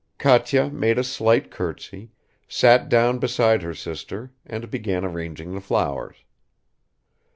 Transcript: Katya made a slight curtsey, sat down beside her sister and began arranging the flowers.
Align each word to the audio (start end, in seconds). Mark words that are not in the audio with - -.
Katya 0.17 0.71
made 0.71 0.97
a 0.97 1.03
slight 1.03 1.51
curtsey, 1.51 2.09
sat 2.47 2.89
down 2.89 3.19
beside 3.19 3.61
her 3.61 3.75
sister 3.75 4.31
and 4.47 4.71
began 4.71 5.05
arranging 5.05 5.53
the 5.53 5.61
flowers. 5.61 6.23